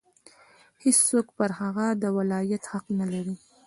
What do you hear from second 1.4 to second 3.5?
هغه د ولایت حق نه لري.